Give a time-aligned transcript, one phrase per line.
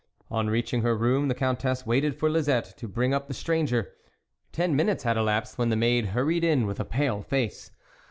[0.31, 3.93] On reaching her room, the Countess waited for Lisette to bring up the stranger.
[4.51, 7.69] Ten minutes had elapsed when the maid hurried in with a pale face.